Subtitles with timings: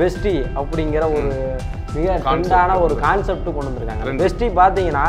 [0.00, 1.30] Bestie அப்படிங்கிற ஒரு
[1.96, 4.14] மிக ட்ரெண்டான ஒரு கான்செப்ட் கொண்டு வந்திருக்காங்க.
[4.22, 5.04] பெஸ்டி பார்த்தீங்கன்னா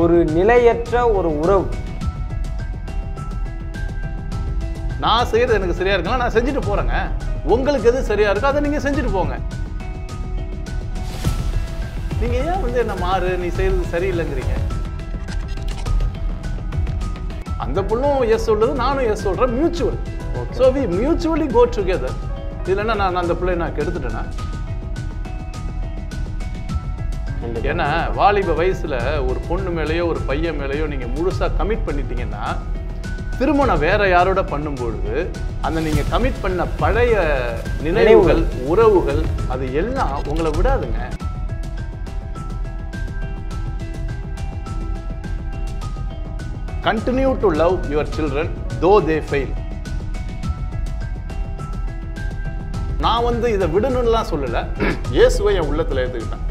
[0.00, 1.66] ஒரு நிலையற்ற ஒரு உறவு.
[5.04, 6.96] நான் செய்யறது எனக்கு சரியா இருக்கலாம் நான் செஞ்சுட்டு போறேங்க.
[7.52, 9.36] உங்களுக்கு எது சரியா இருக்கோ அதை நீங்க செஞ்சுட்டு போங்க.
[12.22, 14.56] நீங்க ஏன் வந்து என்ன மாறு நீ செய்யறது சரியில்லைங்கிறீங்க?
[17.64, 19.98] அந்த புள்ளும் எஸ் சொல்லுது நானும் எஸ் சொல்றேன் mutual
[20.58, 22.16] so we mutually go together
[22.64, 24.22] இதுல என்ன நான் அந்த பிள்ளை நான் கெடுத்துட்டேனா?
[27.70, 28.94] ஏன்னா வாலிப வயசுல
[29.28, 32.42] ஒரு பொண்ணு மேலேயோ ஒரு பையன் மேலேயோ நீங்க முழுசா கமிட் பண்ணிட்டீங்கன்னா
[33.38, 35.14] திருமணம் வேற யாரோட பண்ணும்பொழுது
[35.66, 37.14] அந்த நீங்க கமிட் பண்ண பழைய
[37.82, 41.00] நினைவுகள் உறவுகள் அது எல்லாம் உங்களை விடாதுங்க.
[46.84, 49.52] Continue to love your children though they fail
[53.04, 54.62] நான் வந்து இதை விடணும்லாம் சொல்லலை.
[55.16, 56.46] இயேசுவை என் உள்ளத்தில் எடுத்துக்கிட்டேன்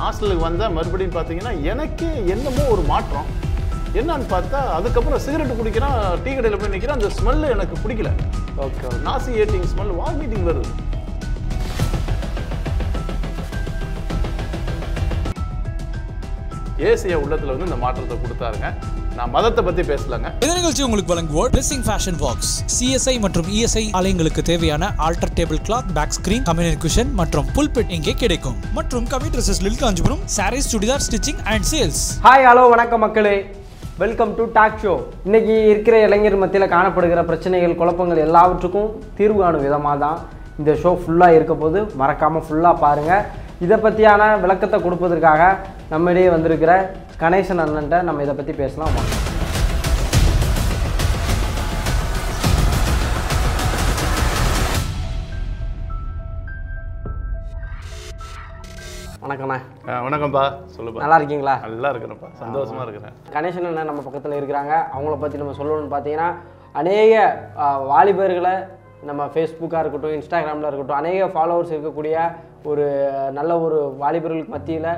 [0.00, 3.26] ஹாஸ்டலுக்கு வந்தால் மறுபடியும் பார்த்தீங்கன்னா எனக்கே என்னமோ ஒரு மாற்றம்.
[4.00, 8.10] என்னன்னு பார்த்தா அதுக்கப்புறம் சிகரெட் குடிக்கிறான் டீ கடையில் போய் நிற்கிறான் அந்த ஸ்மெல்லு எனக்கு பிடிக்கல.
[8.66, 10.70] Okay nausea eating smell vomiting வருது.
[16.90, 18.68] ஏசிய உள்ளத்துல வந்து இந்த மாற்றத்தை கொடுத்தாருங்க.
[19.18, 20.28] நான் மதத்தை பத்தி பேசலங்க.
[20.42, 25.88] இந்த நிகழ்ச்சி உங்களுக்கு வழங்குவோர் ட்ரெஸ்ஸிங் ஃபேஷன் பாக்ஸ் சிஎஸ்ஐ மற்றும் இஎஸ்ஐ ஆலயங்களுக்கு தேவையான altar table cloth
[25.96, 28.56] bag screen communion cushion மற்றும் புல்பெட் இங்கே கிடைக்கும்.
[28.78, 33.34] மற்றும் கவி ட்ரெஸ்ஸஸ் லில் Kanchipuram sarees churidar stitching and sales hi hello வணக்கம் மக்களே.
[34.02, 34.94] வெல்கம் டு டாக் ஷோ
[35.26, 38.88] இன்னைக்கு இருக்கிற இளைஞர் மத்தியில் காணப்படுகிற பிரச்சனைகள் குழப்பங்கள் எல்லாவற்றுக்கும்
[39.18, 40.18] தீர்வு காணும் விதமாக தான்
[40.60, 43.24] இந்த ஷோ ஃபுல்லாக இருக்க போது மறக்காமல் ஃபுல்லாக பாருங்கள்
[43.66, 45.42] இதை பற்றியான விளக்கத்தை கொடுப்பதற்காக
[45.92, 46.72] நம்மிடையே வந்திருக்கிற
[47.20, 48.92] கணேசன் அண்ணன்ட்ட நம்ம இதை பற்றி பேசலாம்.
[48.96, 49.12] வாங்க.
[59.24, 59.56] வணக்கண்ணா
[60.06, 60.44] வணக்கம்ப்பா.
[60.76, 61.00] சொல்லுப்பா.
[61.02, 61.54] நல்லா இருக்கீங்களா?
[61.66, 62.28] நல்லா இருக்கிறேன்ப்பா.
[62.42, 63.14] சந்தோஷமா இருக்கிறேன்.
[63.36, 64.72] கணேசன் அண்ணன் நம்ம பக்கத்தில் இருக்கிறாங்க.
[64.94, 66.28] அவங்கள பற்றி நம்ம சொல்லணும்னு பார்த்தீங்கன்னா
[66.80, 67.14] அநேக
[67.92, 68.54] வாலிபர்களை
[69.08, 72.16] நம்ம ஃபேஸ்புக்காக இருக்கட்டும் இன்ஸ்டாகிராமில் இருக்கட்டும் அநேக ஃபாலோவர்ஸ் இருக்கக்கூடிய
[72.70, 72.84] ஒரு
[73.38, 74.90] நல்ல ஒரு வாலிபர்களுக்கு மத்தியில்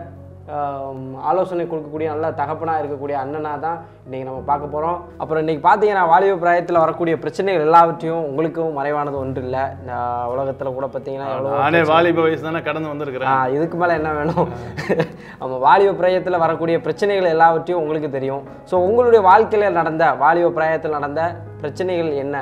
[1.22, 3.76] ஆலோசனை கொடுக்கக்கூடிய நல்ல தகப்பனாக இருக்கக்கூடிய அண்ணனாக தான்
[4.06, 9.42] இன்றைக்கி நம்ம பார்க்க போகிறோம் அப்புறம் இன்றைக்கி பார்த்தீங்கன்னா வாலிப பிராயத்தில் வரக்கூடிய பிரச்சனைகள் எல்லாவற்றையும் உங்களுக்கும் மறைவானது ஒன்று
[9.42, 9.62] இல்லை.
[9.80, 9.92] இந்த
[10.26, 13.30] உலகத்தில் கூட பார்த்தீங்கன்னா எவ்வளோ வாலிப வயசு தானே கடந்து வந்திருக்கிறேன்.
[13.56, 14.48] இதுக்கு மேலே என்ன வேணும்?
[15.40, 18.42] நம்ம வாலிப பிராயத்தில் வரக்கூடிய பிரச்சனைகள் எல்லாவற்றையும் உங்களுக்கு தெரியும்.
[18.70, 21.22] ஸோ உங்களுடைய வாழ்க்கையில் நடந்த வாலிப பிராயத்தில் நடந்த
[21.60, 22.36] பிரச்சனைகள் என்ன?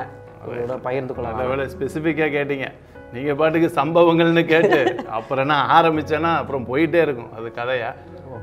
[0.83, 1.69] பகிர்ந்து கொள்ளலாம்.
[1.75, 2.67] ஸ்பெசிஃபிக்காக கேட்டீங்க.
[3.13, 7.33] நீங்க பாட்டுக்கு சம்பவங்கள்னு கேட்டு அப்புறம் நான் ஆரம்பிச்சேன்னா அப்புறம் போயிட்டே இருக்கும்.
[7.33, 7.93] அது கதையா?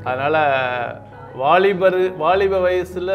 [0.05, 0.37] அதனால
[1.35, 3.13] வாலிபர் வாலிப வயசுல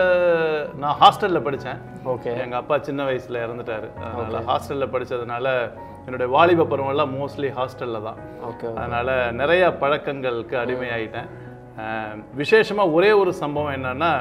[0.75, 2.41] நான் ஹாஸ்டல்ல படித்தேன் ஓகே.
[2.41, 3.87] எங்க அப்பா சின்ன வயசுல இறந்துட்டாரு.
[4.03, 5.71] அதனால ஹாஸ்டல்ல படிச்சதுனால
[6.03, 8.15] என்னுடைய வாலிப பருவம்லாம் மோஸ்ட்லி ஹாஸ்டல்ல தான்.
[8.43, 11.29] ஓகே அதனால நிறைய பழக்கங்களுக்கு அடிமையாயிட்டேன்.
[11.77, 14.11] அஹ் விசேஷமா ஒரே ஒரு சம்பவம் என்னன்னா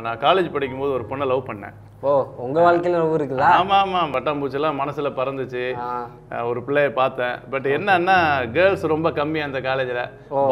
[0.00, 1.74] நான் காலேஜ் படிக்கும்போது ஒரு பொண்ணை லவ் பண்ணேன்.
[2.02, 2.12] ஓ
[2.44, 4.00] உங்கள் வாழ்க்கையில் ரொம்ப இருக்குதா ஆமா ஆமா.
[4.14, 5.62] பட்டாம்பூச்சிலாம் மனசுல பறந்துச்சு.
[6.50, 7.36] ஒரு பிள்ளைய பார்த்தேன்.
[7.52, 8.16] பட் என்னன்னா
[8.56, 10.02] கேர்ள்ஸ் ரொம்ப கம்மி அந்த காலேஜ்ல.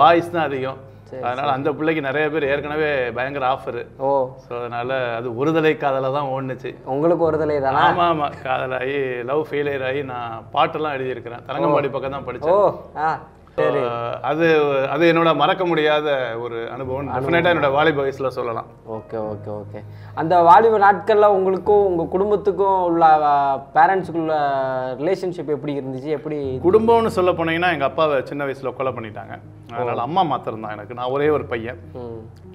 [0.00, 0.78] பாய்ஸ் தான் அதிகம்.
[1.22, 4.10] அதனால அந்த பிள்ளைக்கு நிறைய பேர் ஏற்கனவே பயங்கர ஆஃபர் ஓ.
[4.44, 6.70] ஸோ அதனால அது ஒருதலை காதல தான் ஓடுனுச்சு.
[6.94, 7.82] உங்களுக்கு ஒரு தலை தானா?
[7.88, 8.28] ஆமா ஆமா.
[8.44, 8.96] காதலாகி
[9.30, 11.44] லவ் ஃபெயிலியர் ஆகி நான் பாட்டெல்லாம் எழுதியிருக்கிறேன்.
[11.48, 13.18] தரங்கம்பாடி பக்கம் தான் படித்தேன்.
[14.22, 14.46] அது
[14.88, 17.08] அது என்னோட மறக்க முடியாத ஒரு அனுபவம்.
[17.08, 18.66] டெஃபினட்டாக என்னோட வாலிப வயசுல சொல்லலாம்.
[18.88, 19.80] Okay okay okay.
[20.14, 23.06] அந்த வாலிப நாட்களில் உங்களுக்கும் உங்கள் குடும்பத்துக்கும் உள்ள
[23.74, 24.36] பேரண்ட்ஸுக்குள்ள
[25.00, 26.10] ரிலேஷன்ஷிப் எப்படி இருந்துச்சு?
[26.18, 29.36] எப்படி குடும்பம்னு சொல்ல போனீங்கன்னா எங்க அப்பாவை சின்ன வயசுல கொலை பண்ணிட்டாங்க.
[29.72, 30.94] அதனால அம்மா மாத்திரம் தான் எனக்கு.
[30.94, 31.80] நான் ஒரே ஒரு பையன்.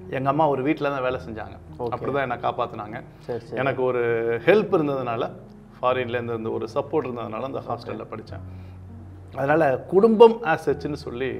[0.09, 1.55] எங்க அம்மா ஒரு வீட்டில் தான் வேலை செஞ்சாங்க.
[1.79, 4.03] அப்படிதான் என்னை சரி எனக்கு ஒரு
[4.45, 5.29] ஹெல்ப் இருந்ததுனால
[5.81, 8.45] ஃபாரின்ல இருந்து இருந்த ஒரு சப்போர்ட் இருந்ததுனால அந்த ஹாஸ்டல்ல படித்தேன்
[9.37, 9.63] அதனால
[9.93, 11.31] குடும்பம் ஆஸ் ன்னு சொல்லி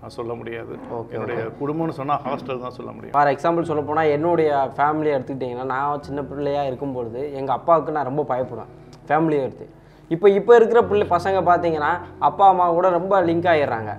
[0.00, 0.72] நான் சொல்ல முடியாது.
[1.14, 3.14] என்னுடைய குடும்பம்னு சொன்னா ஹாஸ்டல் தான் சொல்ல முடியும்.
[3.14, 8.24] ஃபார் எக்ஸாம்பிள் சொல்ல போனால் என்னுடைய ஃபேமிலியை எடுத்துக்கிட்டிங்கன்னா நான் சின்ன பிள்ளையாக இருக்கும்பொழுது எங்கள் அப்பாவுக்கு நான் ரொம்ப
[8.32, 8.70] பயப்படுவேன்.
[9.08, 9.66] ஃபேமிலியை எடுத்து.
[10.14, 11.90] இப்போ இப்போ இருக்கிற பிள்ளை பசங்க பார்த்தீங்கன்னா
[12.28, 13.92] அப்பா அம்மா கூட ரொம்ப லிங்க் ஆகிடுறாங்க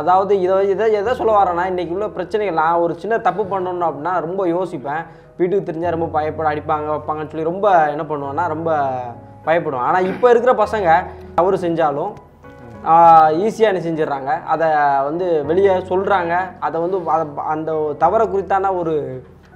[0.00, 4.12] அதாவது இதை இதை எதை சொல்ல வரேன்னா இன்றைக்கி உள்ள பிரச்சனைகள் நான் ஒரு சின்ன தப்பு பண்ணணும் அப்படின்னா
[4.26, 5.02] ரொம்ப யோசிப்பேன்.
[5.38, 8.70] வீட்டுக்கு தெரிஞ்சால் ரொம்ப பயப்பட அடிப்பாங்க வைப்பாங்கன்னு சொல்லி ரொம்ப என்ன பண்ணுவேன்னா ரொம்ப
[9.46, 9.86] பயப்படுவேன்.
[9.90, 10.88] ஆனால் இப்போ இருக்கிற பசங்க
[11.38, 12.12] தவறு செஞ்சாலும்
[13.44, 14.30] ஈஸியாக என்ன செஞ்சிடுறாங்க.
[14.52, 14.68] அதை
[15.08, 16.34] வந்து வெளியே சொல்கிறாங்க
[16.66, 16.98] அதை வந்து
[17.54, 17.72] அந்த
[18.04, 18.94] தவறை குறித்தான ஒரு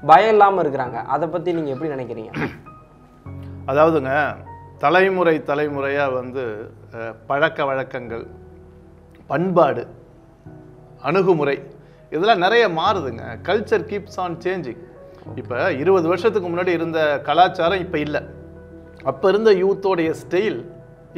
[0.02, 0.98] பயம் இல்லாமல் இருக்கிறாங்க.
[1.14, 2.32] அதை பற்றி நீங்கள் எப்படி நினைக்கிறீங்க?
[3.70, 4.14] அதாவதுங்க
[4.84, 6.42] தலைமுறை தலைமுறையாக வந்து
[7.28, 8.24] பழக்க வழக்கங்கள்
[9.26, 9.84] பண்பாடு
[11.08, 11.56] அணுகுமுறை
[12.14, 13.24] இதெல்லாம் நிறைய மாறுதுங்க.
[13.48, 14.82] கல்ச்சர் கீப்ஸ் ஆன் சேஞ்சிங்
[15.40, 18.22] இப்போ இருபது வருஷத்துக்கு முன்னாடி இருந்த கலாச்சாரம் இப்போ இல்லை.
[19.10, 20.58] அப்போ இருந்த யூத்தோடைய ஸ்டைல்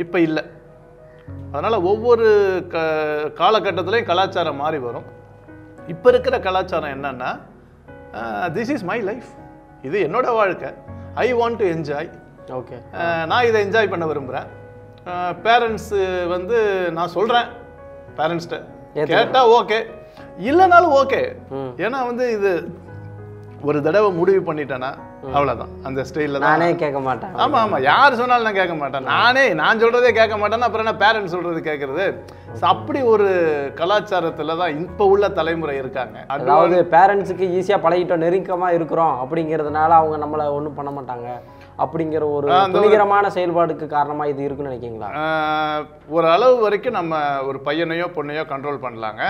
[0.02, 0.44] இப்போ இல்லை.
[1.52, 2.26] அதனால் ஒவ்வொரு
[2.72, 2.76] க
[3.40, 5.06] காலகட்டத்திலையும் கலாச்சாரம் மாறி வரும்.
[5.92, 7.30] இப்போ இருக்கிற கலாச்சாரம் என்னன்னா
[8.56, 9.28] திஸ் இஸ் மை லைஃப்
[9.88, 10.70] இது என்னோட வாழ்க்கை.
[11.24, 12.10] I want to enjoy
[12.58, 12.76] okay
[13.30, 14.48] நான் இதை என்ஜாய் பண்ண விரும்புகிறேன்
[15.46, 16.00] பேரண்ட்ஸு
[16.34, 16.58] வந்து
[16.96, 17.48] நான் சொல்கிறேன்
[18.18, 18.58] பேரண்ட்ஸ்கிட்ட.
[19.12, 19.78] கேட்டால் ஓகே
[20.50, 21.20] இல்லைனாலும் ஓகே.
[21.84, 22.52] ஏன்னா வந்து இது
[23.68, 24.90] ஒரு தடவை முடிவு பண்ணிட்டேன்னா
[25.36, 27.32] அவ்வளோதான் அந்த ஸ்டைலில் தான் நானே கேட்க மாட்டேன்.
[27.42, 27.78] ஆமா ஆமா.
[27.90, 29.06] யார் சொன்னாலும் நான் கேட்க மாட்டேன்.
[29.14, 32.06] நானே நான் சொல்றதே கேட்க மாட்டேன்னா அப்புறம் என்ன பேரண்ட்ஸ் சொல்றது கேட்கறது?
[32.72, 33.26] அப்படி ஒரு
[33.80, 36.16] கலாச்சாரத்துல தான் இப்ப உள்ள தலைமுறை இருக்காங்க.
[36.32, 41.28] அது அதாவது பேரண்ட்ஸுக்கு ஈஸியாக பழகிட்டோம் நெருக்கமாக இருக்கிறோம் அப்படிங்கிறதுனால அவங்க நம்மளை ஒன்றும் பண்ண மாட்டாங்க.
[41.84, 45.10] அப்படிங்கிற ஒரு துணிகரமான செயல்பாடுக்கு காரணமாக இது இருக்குன்னு நினைக்கிங்களா
[46.16, 47.14] ஒரு அளவு வரைக்கும் நம்ம
[47.48, 49.22] ஒரு பையனையோ பொண்ணையோ கண்ட்ரோல் பண்ணலாங்க.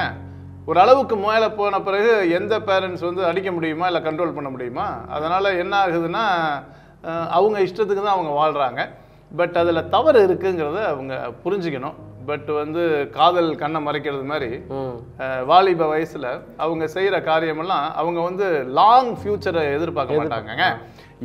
[0.71, 4.87] ஒரு அளவுக்கு மேலே போன பிறகு எந்த பேரண்ட்ஸ் வந்து அடிக்க முடியுமா இல்லை கண்ட்ரோல் பண்ண முடியுமா?
[5.17, 6.25] அதனால என்ன ஆகுதுன்னா
[7.37, 8.81] அவங்க இஷ்டத்துக்கு தான் அவங்க வாழ்றாங்க.
[9.39, 11.15] பட் அதில் தவறு இருக்குங்கிறத அவங்க
[11.45, 11.97] புரிஞ்சுக்கணும்.
[12.31, 12.83] பட் வந்து
[13.17, 14.51] காதல் கண்ணை மறைக்கிறது மாதிரி
[15.51, 16.27] வாலிப வயசுல
[16.65, 18.47] அவங்க செய்யற காரியமெல்லாம் அவங்க வந்து
[18.79, 20.67] லாங் ஃபியூச்சரை எதிர்பார்க்க மாட்டாங்கங்க.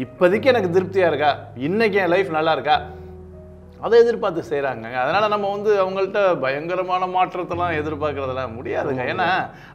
[0.05, 1.31] இப்போதைக்கு எனக்கு திருப்தியா இருக்கா?
[1.69, 2.77] இன்னைக்கு என் லைஃப் நல்லா இருக்கா?
[3.85, 9.05] அதை எதிர்பார்த்து செய்கிறாங்க அதனால நம்ம வந்து அவங்கள்ட்ட பயங்கரமான மாற்றத்தெல்லாம் எதிர்பார்க்கறதெல்லாம் முடியாதுங்க.
[9.13, 9.29] ஏன்னா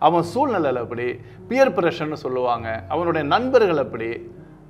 [0.09, 1.07] அவன் சூழ்நிலையில் அப்படி
[1.51, 2.69] பியர் ப்ரெஷர்னு சொல்லுவாங்க.
[2.95, 4.11] அவனுடைய நண்பர்கள் அப்படி.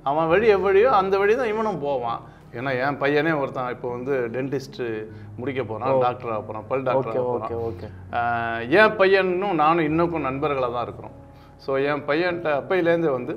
[0.09, 2.21] அவன் வழி எவ்வழியோ அந்த வழி தான் இவனும் போவான்.
[2.57, 4.81] ஏன்னா என் பையனே ஒருத்தன் இப்போ வந்து டென்டிஸ்ட்
[5.39, 7.87] முடிக்க போறான் டாக்டர் ஆக போறான் பல் டாக்டர் ஓகே
[8.81, 11.15] என் பையனும் நானும் இன்னும் நண்பர்களாக தான் இருக்கிறோம்.
[11.65, 13.35] ஸோ என் பையன்கிட்ட அப்பையிலேருந்து வந்து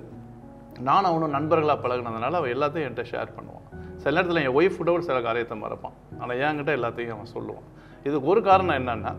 [0.88, 3.59] நானும் அவனும் நண்பர்களாக பழகுனதுனால அவன் எல்லாத்தையும் என்கிட்ட ஷேர் பண்ணுவான்.
[4.02, 5.96] சில நேரத்தில் என் ஒய்ஃப் கூட சில காரியத்தை மறப்பான்.
[6.20, 7.66] ஆனால் என்கிட்ட எல்லாத்தையும் அவன் சொல்லுவான்.
[8.06, 9.12] இதுக்கு ஒரு காரணம் என்னன்னா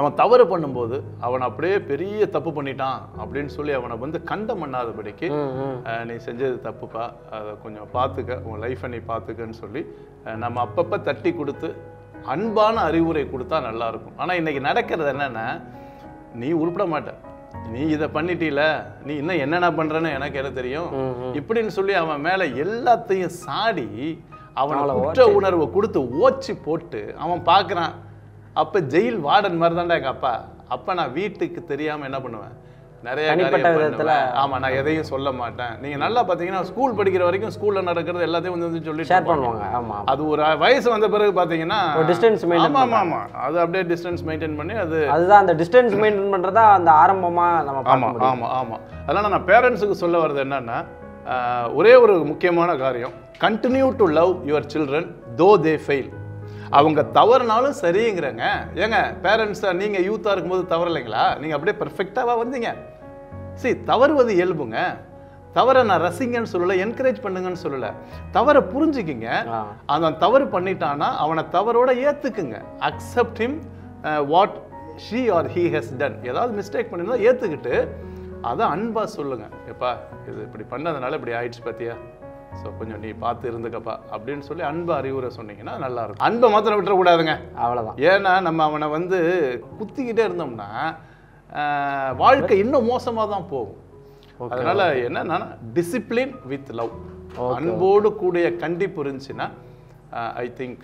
[0.00, 0.96] அவன் தவறு பண்ணும்போது
[1.26, 5.26] அவன் அப்படியே பெரிய தப்பு பண்ணிட்டான் அப்படின்னு சொல்லி அவனை வந்து கண்டம் பண்ணாதபடிக்கு
[6.10, 7.04] நீ செஞ்சது தப்புப்பா.
[7.38, 9.82] அதை கொஞ்சம் பார்த்துக்க உன் லைஃப்பை நீ பார்த்துக்கன்னு சொல்லி
[10.44, 11.70] நம்ம அப்பப்போ தட்டி கொடுத்து
[12.34, 14.16] அன்பான அறிவுரை கொடுத்தா நல்லா இருக்கும்.
[14.22, 15.46] ஆனால் இன்னைக்கு நடக்கிறது என்னன்னா
[16.42, 17.12] நீ உருப்பிட மாட்ட.
[17.70, 18.62] நீ இதை பண்ணிட்டீல
[19.06, 20.88] நீ இன்னும் என்னென்ன பண்றேன்னு எனக்கு என்ன தெரியும்.
[21.38, 23.88] இப்படின்னு சொல்லி அவன் மேல எல்லாத்தையும் சாடி
[24.60, 27.94] அவனை அவளை குற்ற உணர்வை கொடுத்து ஓச்சி போட்டு அவன் பார்க்கறான்.
[28.62, 30.34] அப்ப ஜெயில் வார்டன் மாதிரி தான்டா எங்க அப்பா.
[30.74, 32.54] அப்ப நான் வீட்டுக்கு தெரியாம என்ன பண்ணுவேன்?
[33.02, 34.28] நிறைய தனிப்பட்ட விதத்துல- பண்ணுவேன்.
[34.40, 35.72] ஆமா நான் எதையும் சொல்ல மாட்டேன்.
[35.80, 39.64] நீங்க நல்லா பாத்தீங்கன்னா ஸ்கூல் படிக்கிற வரைக்கும் ஸ்கூல்ல நடக்கிறது எல்லாத்தையும் வந்து வந்து சொல்லி ஷேர் பண்ணுவாங்க.
[39.72, 43.20] ஆமாம் அது ஒரு வயசு வந்த பிறகு பாத்தீங்கன்னா ஒரு distance maintain ஆமா ஆமா ஆமா.
[43.42, 47.86] அது அப்படியே டிஸ்டன்ஸ் மெயின்டைன் பண்ணி அது அதுதான் அந்த டிஸ்டன்ஸ் மெயின்டைன் பண்ணுறதா அந்த ஆரம்பமாக நம்ம ஆமா
[47.88, 48.30] பார்க்க முடியும்.
[48.32, 48.78] ஆமா ஆமா.
[49.06, 50.78] அதனால நான் பேரண்ட்ஸுக்கு சொல்ல வர்றது என்னன்னா
[51.74, 53.14] ஒரே ஒரு முக்கியமான காரியம்.
[53.40, 56.10] Continue to love your children though they fail
[56.78, 58.44] அவங்க தவறுனாலும் சரிங்கிறங்க.
[58.82, 62.70] ஏங்க பேரண்ட்ஸா நீங்க யூத்தா இருக்கும்போது தவறலைங்களா நீங்க அப்படியே பெர்ஃபெக்டாவா வந்தீங்க.
[63.62, 64.78] சரி தவறுவது இயல்புங்க.
[65.56, 67.88] தவறை நான் ரசிங்கன்னு சொல்லல என்கரேஜ் பண்ணுங்கன்னு சொல்லல.
[68.36, 69.28] தவறை புரிஞ்சுக்கிங்க.
[69.94, 72.58] அவன் தவறு பண்ணிட்டானா அவனை தவறோட ஏத்துக்குங்க.
[72.88, 73.58] Accept him
[74.32, 74.56] what
[75.06, 77.74] she are he has done ஏதாவது மிஸ்டேக் பண்ணியிருந்தா ஏத்துக்கிட்டு
[78.50, 79.44] அதை அன்பா சொல்லுங்க.
[79.72, 79.90] எப்பா
[80.28, 81.96] இது இப்படி பண்ணதுனால இப்படி ஆயிடுச்சு பாத்தியா?
[82.60, 87.34] ஸோ கொஞ்சம் நீ பார்த்து இருந்துக்கப்பா அப்படின்னு சொல்லி அன்பு அறிவுரை சொன்னீங்கன்னா நல்லா இருக்கும் அன்பை மாத்திரம் விட்டுறக்கூடாதுங்க.
[87.64, 89.18] அவ்வளோதான் ஏன்னா நம்ம அவனை வந்து
[89.78, 90.68] குத்திக்கிட்டே இருந்தோம்னா
[92.22, 93.78] வாழ்க்கை இன்னும் மோசமாக தான் போகும்.
[94.52, 95.38] அதனால என்னன்னா
[95.76, 96.94] டிசிப்ளின் வித் லவ்
[97.56, 99.48] அன்போடு கூடிய கண்டிப்பு இருந்துச்சுன்னா
[100.44, 100.82] ஐ திங்க்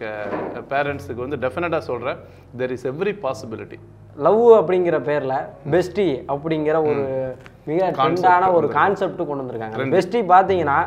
[0.72, 2.20] பேரண்ட்ஸுக்கு வந்து டெஃபினட்டாக சொல்கிறேன்
[2.60, 3.78] there is every possibility
[4.26, 5.34] love அப்படிங்கிற பேர்ல
[5.74, 7.02] பெஸ்டி அப்படிங்கிற ஒரு
[7.70, 9.90] மிக ட்ரெண்டான ஒரு கான்செப்ட் கொண்டு வந்திருக்காங்க.
[9.94, 10.78] பெஸ்டி பார்த்தீங்கன்னா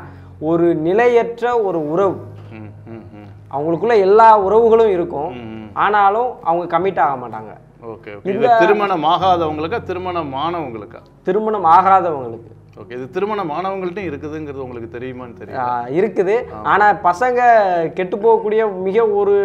[0.50, 2.16] ஒரு நிலையற்ற ஒரு உறவு.
[3.56, 5.32] அவங்களுக்குள்ள எல்லா உறவுகளும் இருக்கும்.
[5.84, 7.52] ஆனாலும் அவங்க கமிட் ஆக மாட்டாங்க.
[7.92, 11.00] ஓகே இது திருமணம் ஆகாதவங்களுக்கா திருமணம் ஆனவங்களுக்கா?
[11.28, 12.52] திருமணம் ஆகாதவங்களுக்கு.
[12.82, 16.36] ஓகே இது திருமணம் ஆனவங்கள்ட்டையும் இருக்குதுங்கிறது உங்களுக்கு தெரியுமான்னு தெரியும் இருக்குது.
[16.74, 17.40] ஆனா பசங்க
[17.98, 19.36] கெட்டு போகக்கூடிய மிக ஒரு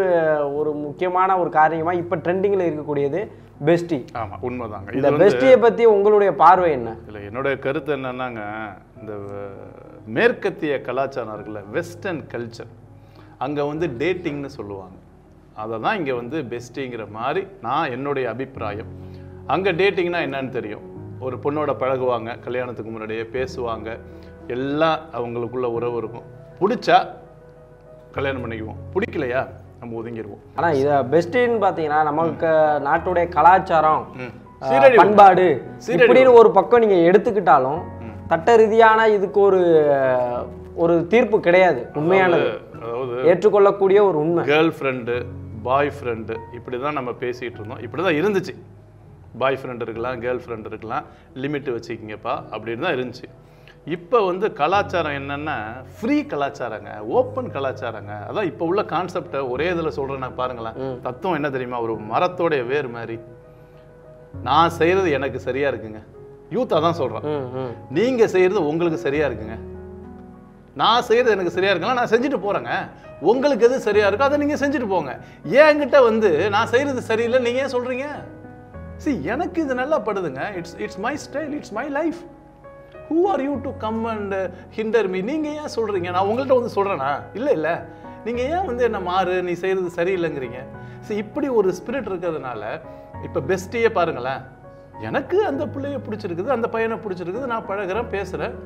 [0.59, 3.23] ஒரு முக்கியமான ஒரு காரியமா இப்ப ட்ரெண்டிங்ல இருக்கக்கூடியது
[3.69, 4.89] பெஸ்டி ஆமா உண்மைதாங்க.
[4.99, 6.91] இந்த பெஸ்டியை பத்தி உங்களுடைய பார்வை என்ன?
[7.09, 8.43] இல்லை என்னுடைய கருத்து என்னன்னாங்க
[9.01, 9.13] இந்த
[10.15, 12.71] மேற்கத்திய கலாச்சாரம் இருக்குல்ல வெஸ்டர்ன் கல்ச்சர்
[13.45, 14.97] அங்கே வந்து டேட்டிங்னு சொல்லுவாங்க.
[15.63, 18.91] அதை தான் இங்கே வந்து பெஸ்டிங்கிற மாதிரி நான் என்னுடைய அபிப்பிராயம்.
[19.55, 20.85] அங்கே டேட்டிங்னா என்னன்னு தெரியும்.
[21.27, 23.91] ஒரு பொண்ணோட பழகுவாங்க கல்யாணத்துக்கு முன்னாடியே பேசுவாங்க.
[24.57, 26.27] எல்லாம் அவங்களுக்குள்ள உறவு இருக்கும்.
[26.61, 26.99] பிடிச்சா
[28.17, 28.81] கல்யாணம் பண்ணிக்குவோம்.
[28.95, 29.43] பிடிக்கலையா
[29.81, 32.51] நம்ம ஒதுங்கிடுவோம் ஆனா இத பெஸ்டின்னு பாத்தீங்கன்னா நமக்கு
[32.89, 34.05] நாட்டுடைய கலாச்சாரம்.
[35.01, 35.47] பண்பாடு.
[35.95, 37.81] இப்படின்னு ஒரு பக்கம் நீங்க எடுத்துக்கிட்டாலும்
[38.31, 39.61] சட்ட ரீதியான இதுக்கு ஒரு
[40.85, 41.81] ஒரு தீர்ப்பு கிடையாது.
[41.99, 42.49] உண்மையானது.
[42.83, 44.43] அதாவது ஏற்றுக்கொள்ளக்கூடிய ஒரு உண்மை.
[44.51, 45.15] கேர்ள் ஃப்ரெண்டு
[45.67, 47.83] பாய் ஃப்ரெண்டு இப்படி தான் நம்ம பேசிகிட்டு இருந்தோம்.
[47.87, 48.55] இப்படி தான் இருந்துச்சு.
[49.41, 51.05] பாய் ஃப்ரெண்ட் இருக்கலாம் கேர்ள் ஃப்ரெண்ட் இருக்கலாம்.
[51.43, 52.35] லிமிட் வச்சுக்கிங்கப்பா.
[52.55, 53.27] அப்படின்னு தான் இருந்துச்சு.
[53.97, 55.57] இப்போ வந்து கலாச்சாரம் என்னன்னா
[55.99, 58.13] ஃப்ரீ கலாச்சாரங்க ஓப்பன் கலாச்சாரங்க.
[58.29, 60.79] அதான் இப்போ உள்ள கான்செப்டை ஒரே இதில் சொல்கிறேன் பாருங்களேன்.
[61.07, 61.81] தத்துவம் என்ன தெரியுமா?
[61.87, 63.19] ஒரு மரத்தோடைய வேர் மாதிரி.
[64.49, 66.03] நான் செய்கிறது எனக்கு சரியா இருக்குங்க.
[66.55, 67.25] யூத் அதான் சொல்கிறேன்
[67.97, 69.57] நீங்கள் செய்கிறது உங்களுக்கு சரியா இருக்குங்க.
[70.81, 72.73] நான் செய்கிறது எனக்கு சரியா இருக்குங்களா நான் செஞ்சுட்டு போகிறேங்க
[73.31, 75.13] உங்களுக்கு எது சரியா இருக்கோ அதை நீங்கள் செஞ்சுட்டு போங்க.
[75.63, 78.07] என்கிட்ட வந்து நான் செய்கிறது சரியில்லை நீங்கள் ஏன் சொல்கிறீங்க
[79.05, 80.43] see எனக்கு இது நல்லா படுதுங்க.
[80.59, 82.21] It's it's my style it's my life
[83.09, 84.35] who are you to come and
[84.77, 87.75] hinder me நீங்கள் ஏன் சொல்கிறீங்க நான் உங்கள்கிட்ட வந்து சொல்கிறேனா இல்லை இல்லை.
[88.27, 89.35] நீங்கள் ஏன் வந்து என்ன மாறு?
[89.49, 90.61] நீ செய்கிறது சரியில்லைங்கிறீங்க.
[91.09, 92.63] See இப்படி ஒரு ஸ்பிரிட் இருக்கிறதுனால
[93.27, 94.41] இப்போ பெஸ்ட்டியே பாருங்களேன்.
[95.05, 98.57] எனக்கு அந்த பிள்ளைய பிடிச்சிருக்குது அந்த பையனை பிடிச்சிருக்குது நான் பழகுறேன் பேசுகிறேன்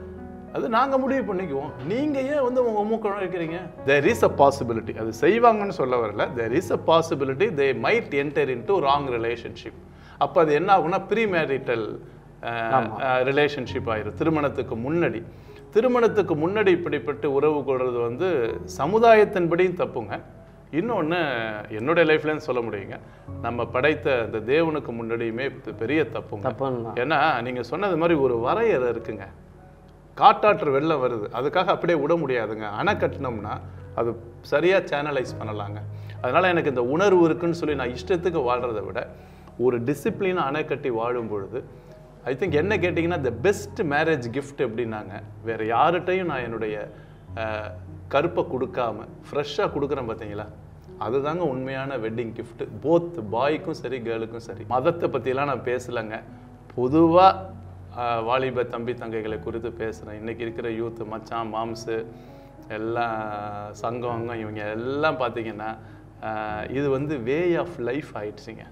[0.57, 1.73] அது நாங்கள் முடிவு பண்ணிக்குவோம்.
[1.91, 3.59] நீங்கள் ஏன் வந்து உங்கள் மூக்க வைக்கிறீங்க
[3.89, 6.25] தேர் இஸ் அ பாசிபிலிட்டி அது செய்வாங்கன்னு சொல்ல வரல.
[6.39, 9.79] There is a possibility they might enter into wrong relationship
[10.25, 11.87] அப்போ அது என்ன ஆகும்னா ப்ரீ மேரிட்டல்
[13.31, 14.19] ரிலேஷன்ஷிப் ஆயிரும்.
[14.21, 15.23] திருமணத்துக்கு முன்னாடி.
[15.75, 18.29] திருமணத்துக்கு முன்னாடி இப்படிப்பட்டு உறவு கொள்வது வந்து
[18.79, 20.15] சமுதாயத்தின்படியும் தப்புங்க.
[20.79, 21.21] இன்னொன்று
[21.79, 22.97] என்னுடைய லைஃப்லன்னு சொல்ல முடியுங்க.
[23.47, 25.47] நம்ம படைத்த அந்த தேவனுக்கு முன்னாடியுமே
[25.83, 26.29] பெரிய தான்
[27.03, 29.27] ஏன்னா நீங்கள் சொன்னது மாதிரி ஒரு வரையறை இருக்குங்க.
[30.21, 31.27] காட்டாற்று வெள்ளம் வருது.
[31.39, 32.67] அதுக்காக அப்படியே விட முடியாதுங்க.
[32.81, 33.55] அணை கட்டினோம்னா
[34.01, 34.11] அது
[34.53, 35.79] சரியாக சேனலைஸ் பண்ணலாங்க.
[36.23, 39.01] அதனால் எனக்கு இந்த உணர்வு இருக்குன்னு சொல்லி நான் இஷ்டத்துக்கு வாழ்கிறத விட
[39.67, 41.59] ஒரு டிசிப்ளினை அணை கட்டி வாழும் பொழுது
[42.31, 45.15] ஐ திங்க் என்ன கேட்டிங்கன்னா த பெஸ்ட் மேரேஜ் கிஃப்ட் எப்படின்னாங்க
[45.49, 46.77] வேறு யார்கிட்டையும் நான் என்னுடைய
[48.15, 50.47] கருப்பை கொடுக்காம ஃப்ரெஷ்ஷாக கொடுக்குறேன் பார்த்தீங்களா?
[51.01, 52.67] அதுதாங்க உண்மையான வெட்டிங் gift.
[52.83, 54.65] போத் பாய்க்கும் சரி கேர்ளுக்கும் சரி.
[54.69, 56.21] மதத்தை பற்றிலாம் நான் பேசலைங்க.
[56.75, 57.49] பொதுவாக
[58.23, 62.05] வாலிப தம்பி தங்கைகளை குறித்து பேசுகிறேன் இன்னைக்கு இருக்கிற யூத் மச்சான் மாம்ஸு
[62.69, 63.35] எல்லாம்
[63.73, 65.77] சங்கம் இவங்க எல்லாம் பார்த்தீங்கன்னா
[66.71, 68.67] இது வந்து வே ஆஃப் லைஃப் ஆயிடுச்சுங்க.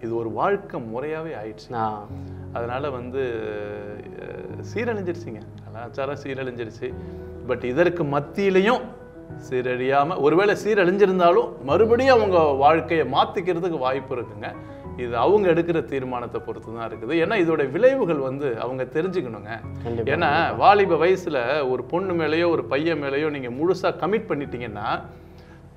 [0.00, 1.98] இது ஒரு வாழ்க்கை முறையாகவே ஆயிடுச்சு.
[2.52, 3.20] அதனால வந்து
[4.74, 5.40] சீரழிஞ்சிருச்சுங்க.
[5.64, 6.94] கலாச்சாரம் சீரழிஞ்சிருச்சு.
[7.46, 8.80] பட் இதற்கு மத்தியிலையும்
[9.46, 14.48] சீரழியாம ஒருவேளை சீரழிஞ்சிருந்தாலும் மறுபடியும் அவங்க வாழ்க்கையை மாத்திக்கிறதுக்கு வாய்ப்பு இருக்குங்க.
[15.02, 17.14] இது அவங்க எடுக்கிற தீர்மானத்தை பொறுத்து தான் இருக்குது.
[17.22, 19.52] ஏன்னா இதோட விளைவுகள் வந்து அவங்க தெரிஞ்சுக்கணுங்க.
[20.14, 20.30] ஏன்னா
[20.62, 21.38] வாலிப வயசுல
[21.72, 24.88] ஒரு பொண்ணு மேலேயோ ஒரு பையன் மேலேயோ நீங்க முழுசா கமிட் பண்ணிட்டீங்கன்னா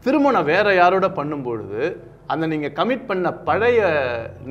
[0.05, 1.81] திருமணம் வேற யாரோட பண்ணும்பொழுது
[2.33, 3.79] அந்த நீங்க கமிட் பண்ண பழைய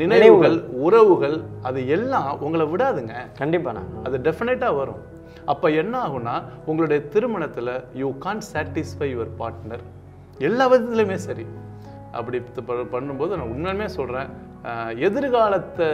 [0.00, 1.36] நினைவுகள் உறவுகள்
[1.68, 3.14] அது எல்லாம் உங்களை விடாதுங்க.
[3.40, 5.02] கண்டிப்பாண்ணா அது டெஃபினட்டாக வரும்.
[5.52, 6.34] அப்போ என்ன ஆகும்னா
[6.70, 9.84] உங்களுடைய திருமணத்தில் you can satisfy your partner
[10.48, 11.46] எல்லா விதத்துலையுமே சரி.
[12.18, 12.38] அப்படி
[12.94, 14.28] பண்ணும்போது நான் உண்மையுமே சொல்கிறேன்
[15.06, 15.88] எதிர்காலத்தை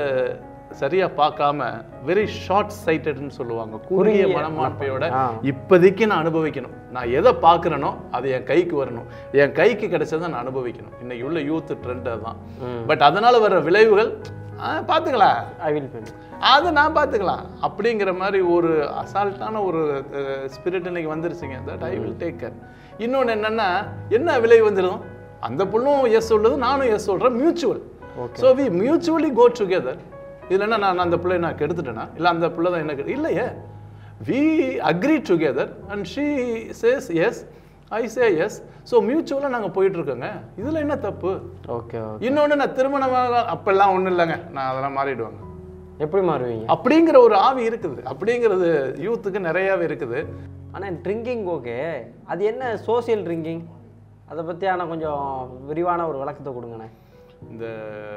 [0.80, 1.68] சரியாக பார்க்காம
[2.08, 3.76] வெரி ஷார்ட் சைட்டட்னு சொல்லுவாங்க.
[3.88, 5.04] குறுகிய மனமாட்பையோட.
[5.50, 6.74] இப்போதைக்கு நான் அனுபவிக்கணும்.
[6.96, 9.08] நான் எதை பார்க்குறேனோ அது என் கைக்கு வரணும்.
[9.42, 10.94] என் கைக்கு கிடைச்சதை நான் அனுபவிக்கணும்.
[11.02, 12.40] இன்னைக்கு உள்ள யூத் ட்ரெண்ட் அதுதான்.
[12.90, 14.12] பட் அதனால வர விளைவுகள்
[14.88, 15.38] பார்த்துக்கலாம்.
[16.52, 17.44] அதை நான் பார்த்துக்கலாம்.
[17.66, 18.70] அப்படிங்கிற மாதிரி ஒரு
[19.02, 19.80] அசால்ட்டான ஒரு
[20.56, 21.58] ஸ்பிரிட் இன்னைக்கு வந்துருச்சுங்க.
[21.68, 22.56] That I will take care
[23.04, 23.68] இன்னொன்று என்னன்னா
[24.16, 25.00] என்ன விலை வந்துடும்
[25.48, 27.82] அந்த பொண்ணும் எஸ் சொல்லுது நானும் எஸ் சொல்கிறேன் mutual
[28.42, 30.00] so we mutually go together
[30.50, 32.04] இதில் என்ன நான் அந்த பிள்ளைய நான் கெடுத்துட்டேனா?
[32.18, 33.46] இல்லை அந்த பிள்ளை தான் என்ன கெடு இல்லையே.
[34.28, 34.40] We
[34.90, 36.26] agree together and she
[36.80, 37.40] says yes
[37.98, 38.56] I say yes
[38.90, 40.28] so மியூச்சுவலாக நாங்கள் போயிட்டுருக்கோங்க.
[40.60, 41.30] இதில் என்ன தப்பு?
[41.76, 44.36] ஓகே இன்னொன்று நான் திருமணமாக அப்பெல்லாம் ஒன்றும் இல்லைங்க.
[44.56, 45.40] நான் அதெல்லாம் மாறிடுவாங்க.
[46.04, 46.66] எப்படி மாறுவீங்க?
[46.74, 48.00] அப்படிங்கிற ஒரு ஆவி இருக்குது.
[48.12, 48.68] அப்படிங்கிறது
[49.06, 50.20] யூத்துக்கு நிறையாவே இருக்குது.
[50.74, 51.76] ஆனால் ட்ரிங்கிங் ஓகே
[52.32, 53.62] அது என்ன சோஷியல் ட்ரிங்கிங்
[54.32, 55.22] அதை பற்றி ஆனால் கொஞ்சம்
[55.68, 56.88] விரிவான ஒரு விளக்கத்தை கொடுங்கண்ணே
[57.48, 57.66] இந்த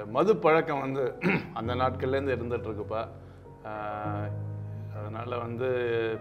[0.09, 1.03] மது பழக்கம் வந்து
[1.53, 3.03] அந்த நாட்கள்லேருந்து இருந்துட்டு இருக்குப்பா
[3.69, 4.31] ஆஹ்
[4.97, 5.67] அதனால வந்து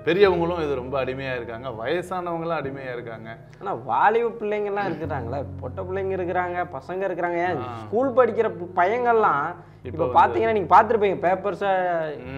[0.04, 1.68] பெரியவங்களும் இது ரொம்ப அடிமையாக இருக்காங்க.
[1.80, 3.28] வயசானவங்களும் அடிமையாக இருக்காங்க.
[3.60, 5.40] ஆனால் வாலிப பிள்ளைங்கள்லாம் இருக்கிறாங்களே.
[5.60, 7.38] பொட்டை பிள்ளைங்க இருக்கிறாங்க பசங்க இருக்கிறாங்க.
[7.48, 7.60] ஏன்?
[7.82, 8.48] ஸ்கூல் படிக்கிற
[8.80, 9.44] பையங்கள்லாம்
[9.84, 11.72] இப்போ பார்த்தீங்கன்னா நீங்கள் பார்த்துருப்பீங்க பேப்பர்ஸை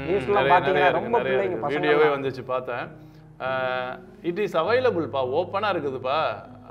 [0.09, 2.85] நியூஸ்லாம் பார்த்தீங்கன்னா ரொம்ப பிள்ளைங்க வீடியோவே வந்துச்சு பார்த்தேன்.
[4.23, 5.23] இட் இஸ் அவைலபிள்ப்பா.
[5.39, 6.19] ஓப்பனாக இருக்குதுப்பா.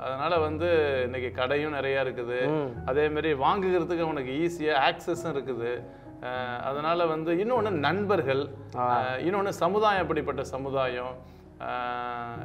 [0.00, 0.68] அதனால வந்து
[1.04, 2.38] இன்னைக்கு கடையும் நிறையா இருக்குது.
[2.84, 5.72] அதே மாதிரி வாங்குகிறதுக்கு உனக்கு ஈஸியாக ஆக்சஸும் இருக்குது.
[6.68, 8.42] அதனால வந்து இன்னொன்று நண்பர்கள்.
[9.26, 11.14] இன்னொன்று சமுதாயம் எப்படிப்பட்ட சமுதாயம்?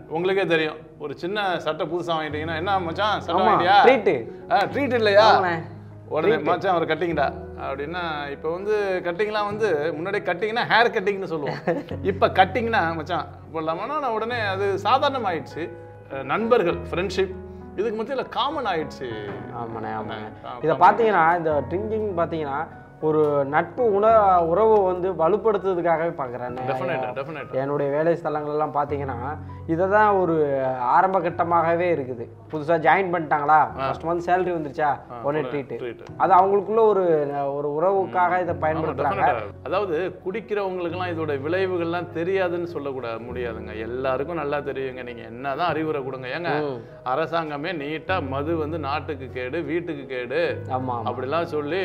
[0.10, 0.80] உங்களுக்கே தெரியும்.
[1.00, 3.78] ஒரு சின்ன சட்டை புதுசா வாங்கிட்டீங்கன்னா என்ன மச்சான் சட்டை வாங்கிட்டியா?
[3.88, 4.10] treat.
[4.74, 5.28] ட்ரீட் இல்லையா.
[6.16, 7.26] உடனே மச்சான் ஒரு கட்டிங்கடா
[7.66, 8.04] அப்படின்னா
[8.36, 8.76] இப்போ வந்து
[9.08, 11.60] கட்டிங்லாம் வந்து முன்னாடி கட்டிங்னா ஹேர் கட்டிங்னு சொல்லுவோம்.
[12.12, 13.98] இப்போ கட்டிங்னா மச்சான் போடலாமான்னா?
[14.00, 15.89] நான் உடனே அது சாதாரணம் ஆயிடுச்சு அஹ்
[16.24, 17.36] நண்பர்கள் ஃப்ரெண்ட்ஷிப்
[17.76, 19.08] இதுக்கு மத்தியில் காமன் ஆயிடுச்சு.
[19.54, 20.30] ஆமாண்ணே ஆமாண்ணே.
[20.46, 20.64] ஆமா.
[20.64, 22.68] இதை பார்த்தீங்கன்னா இந்த ட்ரிங்கிங் பார்த்தீங்கன்னா
[23.08, 23.22] ஒரு
[23.54, 24.06] நட்பு உண
[24.52, 26.58] உறவு வந்து வலுப்படுத்துறதுக்காகவே பார்க்குறேன்.
[27.62, 29.18] என்னுடைய வேலை ஸ்தலங்கள்லாம் பார்த்தீங்கன்னா
[29.74, 30.36] இதை தான் ஒரு
[30.96, 32.26] ஆரம்ப கட்டமாகவே இருக்குது.
[32.52, 33.58] புதுசாக ஜாயின் பண்ணிட்டாங்களா?
[33.76, 34.90] ஃபர்ஸ்ட் மந்த் சேலரி வந்துருச்சா?
[35.26, 37.04] உடனே ட்ரீட்டு ட்ரீட் அது அவங்களுக்குள்ள ஒரு
[37.58, 39.28] ஒரு உறவுக்காக இதை பயன்படுத்துறாங்க.
[39.70, 43.76] அதாவது குடிக்கிறவங்களுக்குலாம் இதோட விளைவுகள்லாம் தெரியாதுன்னு சொல்லக்கூடாது முடியாதுங்க.
[43.88, 45.04] எல்லாருக்கும் நல்லா தெரியுங்க.
[45.10, 46.28] நீங்க என்னதான் அறிவுரை கொடுங்க.
[46.38, 46.54] ஏங்க
[47.14, 50.42] அரசாங்கமே நீட்டா மது வந்து நாட்டுக்கு கேடு வீட்டுக்கு கேடு.
[50.78, 51.08] ஆமா ஆமா.
[51.10, 51.84] அப்படிலாம் சொல்லி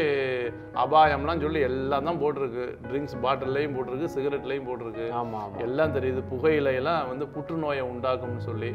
[1.05, 2.65] அபாயம்லாம் சொல்லி எல்லாம் தான் போட்டிருக்கு.
[2.89, 5.07] ட்ரிங்க்ஸ் பாட்டில்லையும் போட்டிருக்கு சிகரெட்லையும் போட்டிருக்கு.
[5.21, 5.59] ஆமா ஆமா.
[5.65, 6.21] எல்லாம் தெரியுது.
[6.31, 8.71] புகையிலையெல்லாம் வந்து புற்றுநோயை உண்டாக்கும்னு சொல்லி.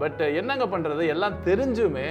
[0.00, 1.02] பட் என்னங்க பண்றது?
[1.14, 2.04] எல்லாம் தெரிஞ்சுமே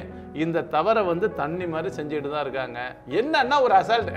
[0.43, 2.79] இந்த தவறை வந்து தண்ணி மாதிரி செஞ்சுட்டு தான் இருக்காங்க.
[3.19, 4.11] என்னன்னா ஒரு அசால்ட்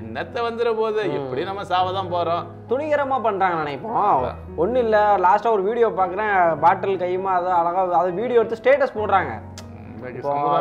[0.00, 1.02] என்னத்த வந்துட போகுது?
[1.18, 2.46] எப்படி நம்ம சாவதான் போறோம்?
[2.70, 4.26] துணிகரமா பண்றாங்க நினைப்போம்.
[4.62, 9.34] ஒண்ணும் இல்ல லாஸ்டா ஒரு வீடியோ பார்க்குறேன் பாட்டில் கையுமா அதை அழகா அதை வீடியோ எடுத்து ஸ்டேட்டஸ் போடுறாங்க.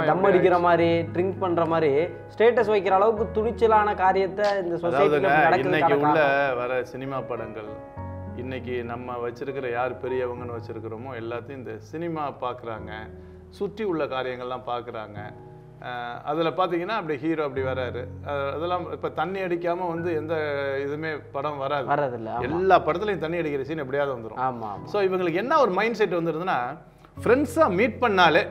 [0.08, 1.92] தம் அடிக்கிற மாதிரி ட்ரிங்க் பண்ற மாதிரி
[2.34, 6.20] ஸ்டேட்டஸ் வைக்கிற அளவுக்கு துணிச்சலான காரியத்தை இந்த சொசைட்டில இன்னைக்கு உள்ள
[6.60, 7.70] வர சினிமா படங்கள்
[8.44, 12.92] இன்னைக்கு நம்ம வச்சிருக்கிற யார் பெரியவங்கன்னு வச்சிருக்கிறோமோ எல்லாத்தையும் இந்த சினிமா பார்க்குறாங்க
[13.58, 15.20] சுற்றி உள்ள காரியங்கள்லாம் பார்க்குறாங்க
[16.26, 18.02] அதில் பார்த்தீங்கன்னா அப்படி ஹீரோ அப்படி வராரு.
[18.54, 20.36] அதெல்லாம் இப்போ தண்ணி அடிக்காம வந்து எந்த
[20.84, 21.86] இதுவுமே படம் வராது.
[21.88, 22.46] வர்றதில்ல ஆமா.
[22.48, 24.88] எல்லா படத்துலையும் தண்ணி அடிக்கிற சீன் எப்படியாவது வந்துடும் ஆமா ஆமா.
[24.94, 26.58] ஸோ இவங்களுக்கு என்ன ஒரு மைண்ட் செட் வந்துருதுன்னா
[27.18, 28.42] ஃப்ரெண்ட்ஸாக மீட் பண்ணாலே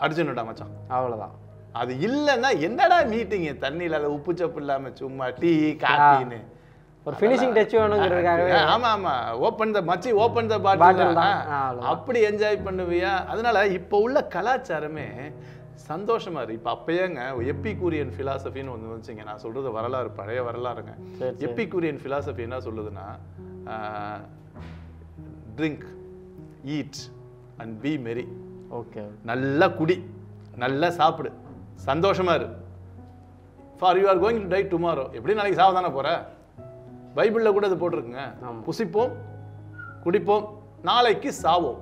[0.00, 0.74] அர்ஜுன்டா மச்சான்.
[0.88, 1.34] அவ்வளவுதான்.
[1.72, 6.40] அது இல்லைன்னா என்னடா மீட்டிங் தண்ணியில் அது உப்பு சப்பு இல்லாம சும்மா டீ காஃபின்னு.
[7.04, 8.54] ஒரு ஃபினிஷிங் டச் வேணுங்கிறதுக்காகவே.
[8.74, 9.12] ஆமா ஆமா.
[9.32, 11.16] ஓப்பன் த மச்சி ஓப்பன் த பாட்டில்.
[11.92, 13.12] அப்படி என்ஜாய் பண்ணுவியா?
[13.26, 15.32] அதனால இப்போ உள்ள கலாச்சாரமே
[15.88, 16.58] சந்தோஷமா இருக்கு.
[16.58, 17.20] இப்போ அப்பயேங்க
[17.52, 19.24] எப்பிகூரியன் ஃபிலாசபின்னு ஒன்று வந்துச்சுங்க.
[19.24, 20.94] நான் சொல்றது வரலாறு பழைய வரலாறுங்க.
[21.46, 23.06] எப்பிகூரியன் ஃபிலாசபி என்ன சொல்லுதுன்னா
[25.56, 25.86] drink
[26.66, 27.00] eat
[27.56, 28.26] and be merry
[28.70, 30.10] okay நல்லா குடி.
[30.56, 31.32] நல்லா சாப்பிடு.
[31.86, 32.48] சந்தோஷமா இரு.
[33.78, 36.32] For you are going to die tomorrow எப்படி நாளைக்கு சாவ தானே போற?
[37.16, 38.34] பைபிளில் கூட இது போட்டிருக்குங்க.
[38.66, 39.12] புசிப்போம்
[40.04, 40.48] குடிப்போம்
[40.82, 41.76] நாளைக்கு சாவோம்.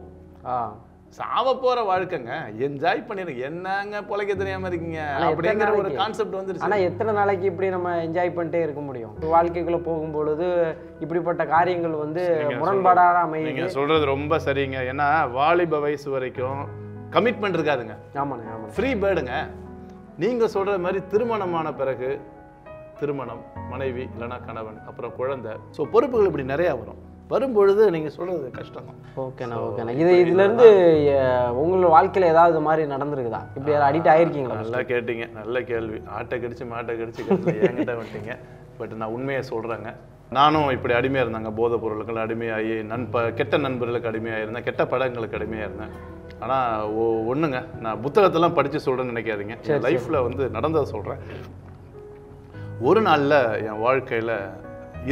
[0.45, 0.75] ஆ.
[1.11, 2.33] சாவ போற வாழ்க்கைங்க.
[2.67, 5.01] என்ஜாய் பண்ணிருங்க என்னங்க பொழைக்க தெரியாம இருக்கீங்க?
[5.27, 5.91] அப்படிங்கிற ஒரு?
[6.01, 6.65] கான்செப்ட் வந்துருச்சு.
[6.67, 9.15] ஆனா எத்தனை நாளைக்கு இப்படி நம்ம என்ஜாய் பண்ணிட்டே இருக்க முடியும்?
[9.35, 10.47] வாழ்க்கைக்குள்ள போகும்பொழுது
[11.01, 12.25] இப்படிப்பட்ட காரியங்கள் வந்து
[12.61, 14.81] முரண்பாடாக நீங்க சொல்றது ரொம்ப சரிங்க.
[14.93, 16.61] ஏன்னா வாலிப வயசு வரைக்கும்
[17.17, 17.97] கமிட்மெண்ட் இருக்காதுங்க.
[18.23, 18.75] ஆமாண்ணே ஆமாண்ணே.
[18.77, 19.35] ஃப்ரீ பேர்டுங்க
[20.25, 22.21] நீங்க சொல்ற மாதிரி திருமணமான பிறகு
[23.01, 25.53] திருமணம் மனைவி இல்லைன்னா கணவன் அப்புறம் குழந்தை.
[25.77, 27.01] ஸோ பொறுப்புகள் இப்படி நிறைய வரும்.
[27.31, 30.67] வரும்பொழுது நீங்க சொல்றது கஷ்டம் தான் ஓகேண்ணா ஓகேண்ணா இது இதுல இருந்து
[31.17, 33.41] அஹ், உங்களோட வாழ்க்கையில ஏதாவது இது மாதிரி நடந்திருக்குதா?
[33.57, 35.99] இப்படி யாரும் அடிக்ட் ஆயிருக்கீங்களா நல்லா கேட்டீங்க நல்ல கேள்வி.
[36.11, 37.23] ஆட்டை கடிச்சு மாட்டை கடிச்சு
[37.63, 38.35] என்கிட்ட வந்துட்டீங்க.
[38.79, 39.91] பட் நான் உண்மையை சொல்றேங்க.
[40.31, 41.55] நானும் இப்படி அடிமையா இருந்தாங்க.
[41.55, 45.93] போதைப் பொருளுக்கு அடிமையாகி நண்ப கெட்ட நண்பர்களுக்கு அடிமையாக இருந்தேன் கெட்ட படங்களுக்கு அடிமையா இருந்தேன்
[46.41, 46.57] ஆனா
[46.97, 47.59] ஒ- ஒண்ணுங்க.
[47.79, 49.57] நான் புத்தகத்தெல்லாம் படிச்சு சொல்றேன்னு நினைக்காதீங்க.
[49.69, 51.21] என் லைஃப்ல வந்து நடந்ததை சொல்றேன்.
[52.81, 54.33] ஒரு நாள்ல என் வாழ்க்கையில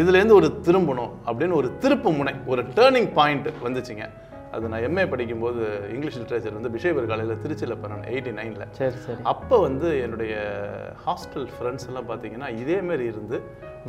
[0.01, 4.07] இதுலேருந்து ஒரு திரும்பணும் அப்படின்னு ஒரு திருப்பு முனை ஒரு டேர்னிங் பாயிண்ட் வந்துச்சுங்க.
[4.55, 5.63] அது நான் எம்ஏ படிக்கும்போது
[5.95, 9.23] இங்கிலீஷ் லிட்ரேச்சர் வந்து பிஷேபர் காலேஜில் திருச்சியில் பண்ணேன் எயிட்டி நைனில் சரி சரி.
[9.33, 10.35] அப்போ வந்து என்னுடைய
[11.07, 13.39] ஹாஸ்டல் ஃப்ரெண்ட்ஸ் எல்லாம் பார்த்தீங்கன்னா இதே மாதிரி இருந்து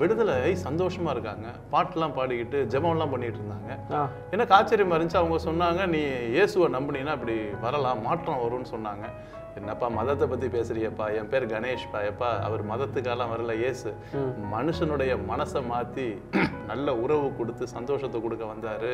[0.01, 1.47] விடுதலை சந்தோஷமா இருக்காங்க.
[1.73, 3.69] பாட்டெல்லாம் பாடிக்கிட்டு ஜெபம்லாம் பண்ணிட்டு இருந்தாங்க.
[4.35, 5.21] எனக்கு ஆச்சரியமா இருந்துச்சு.
[5.21, 6.01] அவங்க சொன்னாங்க நீ
[6.37, 9.07] இயேசுவை நம்புனீங்கன்னா அப்படி வரலாம் மாற்றம் வரும்னு சொன்னாங்க.
[9.59, 11.05] என்னப்பா மதத்தை பத்தி பேசுறியப்பா?
[11.17, 13.53] என் பேர் கணேஷ்ப்பா எப்பா அவர் மதத்துக்கெல்லாம் வரல.
[13.63, 13.89] இயேசு
[14.55, 16.07] மனுஷனுடைய மனசை மாத்தி
[16.71, 18.91] நல்ல உறவு கொடுத்து சந்தோஷத்தை கொடுக்க வந்தாரு.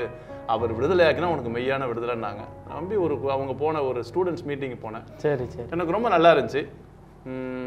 [0.53, 2.43] அவர் விடுதலை ஆக்கினா உனக்கு மெய்யான விடுதலைன்னாங்க.
[2.73, 5.07] நம்பி ஒரு அவங்க போன ஒரு ஸ்டூடெண்ட்ஸ் மீட்டிங் போனேன்.
[5.25, 5.67] சரி சரி.
[5.75, 6.63] எனக்கு ரொம்ப நல்லா இருந்துச்சு.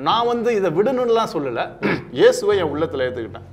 [0.09, 1.67] நான் வந்து இதை விடணும்லாம் சொல்லலை.
[2.21, 3.51] இயேசுவை என் உள்ளத்தில் ஏற்றுக்கிட்டேன்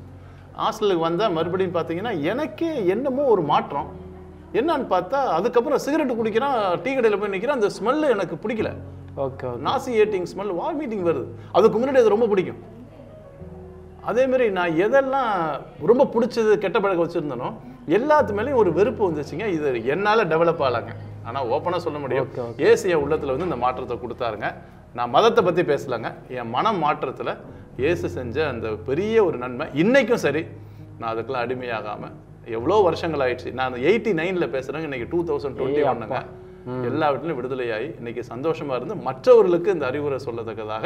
[0.62, 3.90] ஹாஸ்டலுக்கு வந்தால் மறுபடியும் பார்த்தீங்கன்னா எனக்கே என்னமோ ஒரு மாற்றம்.
[4.60, 8.72] என்னன்னு பார்த்தா அதுக்கப்புறம் சிகரெட் குடிக்கிறான் டீ கடையில் போய் நிற்கிறான் அந்த ஸ்மெல்லு எனக்கு பிடிக்கல.
[9.24, 11.28] Okay okay nausea eating smell vomiting வருது?
[11.58, 12.62] அதுக்கு முன்னாடி அது ரொம்ப பிடிக்கும்.
[14.10, 15.32] அதே மாதிரி நான் எதெல்லாம்
[15.90, 17.50] ரொம்ப பிடிச்சது கெட்ட பழக்கம் வச்சுருந்தனோ
[17.98, 19.46] எல்லாத்து மேலேயும் ஒரு வெறுப்பு வந்துச்சுங்க.
[19.56, 20.94] இது என்னால் டெவலப் ஆகலாங்க.
[21.28, 22.30] ஆனால் ஓப்பனாக சொல்ல முடியும்.
[22.70, 24.48] ஏசு என் உள்ளத்தில் வந்து இந்த மாற்றத்தை கொடுத்தாருங்க.
[24.98, 26.10] நான் மதத்தை பற்றி பேசலைங்க.
[26.38, 27.34] என் மனம் மாற்றத்தில்
[27.84, 30.42] இயேசு செஞ்ச அந்த பெரிய ஒரு நன்மை இன்னைக்கும் சரி.
[31.00, 32.16] நான் அதுக்கெல்லாம் அடிமையாகாமல்
[32.58, 33.50] எவ்வளோ வருஷங்கள் ஆயிடுச்சு.
[33.58, 36.20] நான் அந்த எயிட்டி நைனில் பேசுகிறேங்க இன்னைக்கு டூ தௌசண்ட் டுவெண்ட்டி ஒன்னுங்க
[36.88, 40.86] எல்லா வீட்டிலும் விடுதலையாகி இன்னைக்கு சந்தோஷமா இருந்து மற்றவர்களுக்கு இந்த அறிவுரை சொல்லத்தக்கதாக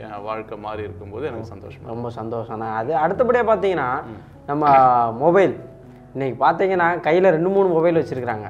[0.00, 3.88] என் வாழ்க்கை மாறி இருக்கும்போது எனக்கு சந்தோஷமா ரொம்ப சந்தோஷம்ண்ணா அது அடுத்தபடியாக பார்த்தீங்கன்னா
[4.50, 4.64] நம்ம
[5.22, 5.54] மொபைல்.
[6.14, 8.46] இன்னைக்கு பார்த்தீங்கன்னா கையில் ரெண்டு மூணு மொபைல் வச்சுருக்குறாங்க.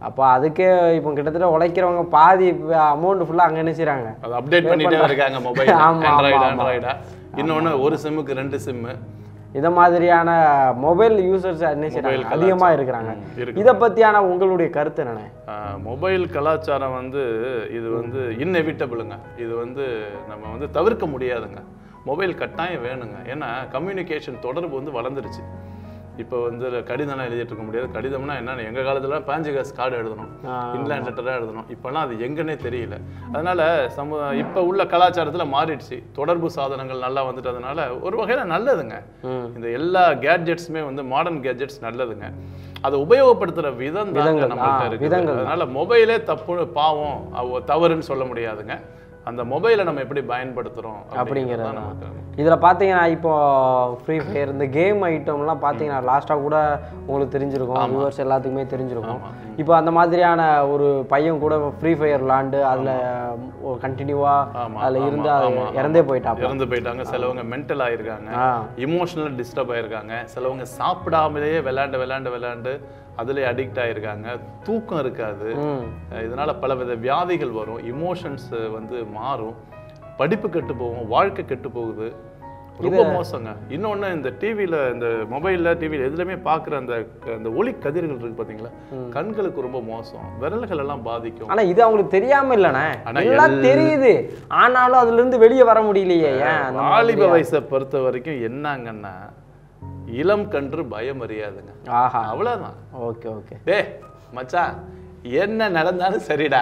[0.00, 0.66] அப்போ அதுக்கே
[0.96, 2.48] இப்போ கிட்டத்தட்ட உழைக்கிறவங்க பாதி
[2.86, 6.48] அமௌண்ட் ஃபுல்லாக அங்கே என்ன செய்கிறாங்க அதை அப்டேட் பண்ணிட்டே இருக்காங்க மொபைல் ஆமா, ஆமா, ஆண்ட்ராய்டு ஆமா.
[6.50, 6.92] ஆண்ட்ராய்டா
[7.40, 8.92] இன்னொன்னு ஒரு சிம்முக்கு ரெண்டு சிம்மு
[9.58, 10.30] இத மாதிரியான
[10.84, 13.12] மொபைல் யூசர்ஸ் என்ன அதிகமாக இருக்கிறாங்க.
[13.42, 13.60] இருக்கு.
[13.62, 15.26] இதை பற்றியான உங்களுடைய கருத்து என்னண்ணே
[15.88, 17.22] மொபைல் கலாச்சாரம் வந்து
[17.78, 19.86] இது வந்து இன்னெவிட்டபிளுங்க இது வந்து
[20.30, 21.62] நம்ம வந்து தவிர்க்க முடியாதுங்க.
[22.10, 23.16] மொபைல் கட்டாயம் வேணுங்க.
[23.34, 25.42] ஏன்னா கம்யூனிகேஷன் தொடர்பு வந்து வளர்ந்துருச்சு.
[26.18, 30.30] இப்போ வந்து கடிதம்லாம் எழுதிட்டு இருக்க முடியாது கடிதம்னா என்ன எங்க காலத்துல பாஞ்சு காசு கார்டு எழுதணும்.
[30.76, 31.66] இன்லேண்ட் லெட்டராக எழுதணும்.
[31.74, 32.96] இப்போல்லாம் அது எங்கன்னே தெரியல.
[33.32, 33.60] அதனால
[33.96, 35.98] சமு இப்போ உள்ள கலாச்சாரத்தில் மாறிடுச்சு.
[36.12, 38.96] தொடர்பு சாதனங்கள் நல்லா வந்துட்டதுனால ஒரு வகையில் நல்லதுங்க.
[39.56, 42.28] இந்த எல்லா கேட்ஜெட்ஸுமே வந்து மாடர்ன் கேட்ஜெட்ஸ் நல்லதுங்க.
[42.82, 44.10] அதை உபயோகப்படுத்துற விதம்
[44.50, 45.06] நம்மள்ட்ட ஆ, இருக்குது.
[45.36, 47.20] அதனால மொபைலே தப்பு பாவம்
[47.68, 48.74] தவறுன்னு சொல்ல முடியாதுங்க.
[49.26, 51.64] அந்த மொபைலை நம்ம எப்படி பயன்படுத்துறோம் அப்படிங்கிறது
[52.40, 53.32] இதில் பார்த்தீங்கன்னா இப்போ
[54.02, 56.56] ஃப்ரீ ஃபயர் இந்த கேம் ஐட்டம்லாம் பார்த்தீங்கன்னா லாஸ்ட்டாக கூட
[57.06, 59.22] உங்களுக்கு தெரிஞ்சிருக்கும் வியூவர்ஸ் எல்லாத்துக்குமே தெரிஞ்சிருக்கும்.
[59.56, 62.86] இப்போ அந்த மாதிரியான ஒரு பையன் கூட ஃப்ரீ ஃபயர் விளாண்டு அதில்
[63.80, 65.28] கண்டினியூவாக அதில் இருந்து
[65.74, 66.38] இறந்தே போயிட்டாப்ல.
[66.38, 67.04] இறந்து போயிட்டாங்க.
[67.14, 68.36] சிலவங்க மென்டல் ஆயிருக்காங்க.
[68.36, 68.64] ஆ.
[68.76, 70.26] இமோஷனல் டிஸ்டர்ப் ஆயிருக்காங்க.
[70.34, 72.80] சிலவங்க சாப்பிடாமலேயே விளையாண்டு விளையாண்டு விளையாண்டு
[73.16, 74.40] அதுல அடிக்ட் ஆயிருக்காங்க.
[74.62, 75.54] தூக்கம் இருக்காது.
[76.12, 77.78] இதனால பலவித வியாதிகள் வரும்.
[77.78, 79.54] இமோஷன்ஸ் வந்து மாறும்.
[80.16, 81.08] படிப்பு கெட்டு போகும்.
[81.08, 82.14] வாழ்க்கை கெட்டு போகுது.
[82.80, 83.56] ரொம்ப மோசங்க.
[83.68, 89.08] இன்னொன்னு இந்த டிவியில இந்த மொபைல்ல டிவியில எதுலையுமே பார்க்குற அந்த அந்த ஒளி கதிர்கள் இருக்கு பாத்தீங்களா?
[89.08, 90.38] கண்களுக்கு ரொம்ப மோசம்.
[90.38, 91.48] விரல்கள் எல்லாம் பாதிக்கும்.
[91.48, 93.14] ஆனா இது அவங்களுக்கு தெரியாம இல்லைண்ணே.
[93.14, 94.30] எல்லாம் எல்- தெரியுது.
[94.48, 96.66] ஆனாலும் அதுல இருந்து வெளியே வர முடியலையே.
[96.66, 96.72] ஏன்?
[96.74, 97.38] வாலிப?
[97.38, 99.30] வயசை பொறுத்த வரைக்கும் என்னங்கன்னா
[100.06, 101.88] இளம் கன்று பயம் அறியாதுங்க.
[101.88, 102.24] ஆஹா.
[102.24, 102.74] அவ்வளவுதான்.
[103.00, 103.56] Okay okay.
[103.64, 103.84] டே
[104.32, 104.74] மச்சான்
[105.22, 106.60] என்ன நடந்தாலும் சரிடா.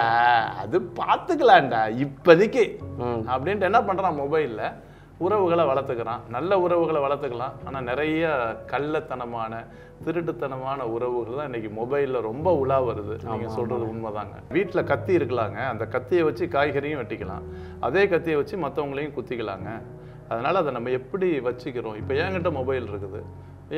[0.57, 2.77] அது பார்த்துக்கலாம்டா இப்போதைக்கு.
[3.01, 4.73] அப்படின்ட்டு என்ன பண்றான் மொபைல்ல
[5.17, 6.19] உறவுகளை வளர்த்துக்கிறான்.
[6.29, 7.51] நல்ல உறவுகளை வளர்த்துக்கலாம்.
[7.65, 8.31] ஆனா நிறைய
[8.67, 9.65] கள்ளத்தனமான
[10.05, 13.23] திருட்டுத்தனமான உறவுகள் தான் இன்னைக்கு மொபைல்ல ரொம்ப உலா வருது.
[13.23, 14.35] நீங்க சொல்றது உண்மைதாங்க.
[14.49, 15.67] வீட்ல கத்தி இருக்கலாங்க.
[15.67, 17.45] அந்த கத்தியை வச்சு காய்கறியும் வெட்டிக்கலாம்.
[17.79, 19.81] அதே கத்தியை வச்சு மற்றவங்களையும் குத்திக்கலாங்க.
[20.27, 21.95] அதனால அதை நம்ம எப்படி வச்சுக்கிறோம்?
[21.95, 23.23] இப்போ என்கிட்ட மொபைல் இருக்குது.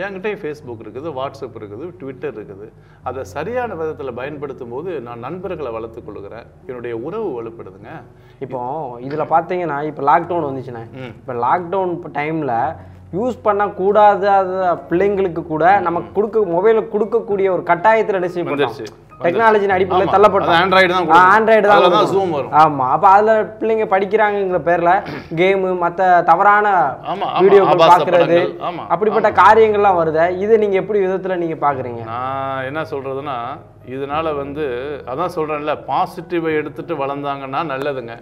[0.05, 2.67] என்கிட்டயும் ஃபேஸ்புக் இருக்குது வாட்ஸ்அப் இருக்குது ட்விட்டர் இருக்குது.
[3.07, 6.47] அதை சரியான விதத்தில் பயன்படுத்தும் போது நான் நண்பர்களை வளர்த்துக் கொள்கிறேன்.
[6.69, 7.93] என்னுடைய உறவு வலுப்படுதுங்க.
[8.45, 8.59] இப்போ
[9.07, 10.83] இதுல பாத்தீங்கன்னா இப்போ லாக்டவுன் வந்துச்சுண்ணே.
[11.21, 12.53] இப்போ லாக்டவுன் டைம்ல
[13.17, 14.23] யூஸ் பண்ணக்கூடாத
[14.91, 19.05] பிள்ளைங்களுக்கு கூட நமக்கு கொடுக்க மொபைல கொடுக்கக்கூடிய ஒரு கட்டாயத்தில் செய்யப்பட்டோம் வந்துருச்சு.
[19.19, 20.11] டெக்னாலஜியின் அடிப்படையில்.
[20.13, 21.31] தள்ளப்பட்டோம் Android தான் ஆ, கொடுக்கும்.
[21.37, 22.09] Android தான்.
[22.11, 22.51] Zoom வரும்.
[22.61, 24.91] ஆமா அப்ப அதுல பிள்ளைங்க படிக்கிறாங்கங்கிற பேர்ல
[25.39, 25.99] கேமு மத்த
[26.29, 26.67] தவறான.
[27.39, 28.37] வீடியோக்கள் பார்க்கறது
[28.91, 33.37] அப்படிப்பட்ட காரியங்கள்லாம் வருது இதை நீங்க எப்படி விதத்துல நீங்க பாக்குறீங்க நான் என்ன சொல்றதுன்னா
[33.93, 34.63] இதனால வந்து
[35.11, 38.15] அதான் சொல்றேன்ல பாசிட்டிவை எடுத்துட்டு வளர்ந்தாங்கன்னா நல்லதுங்க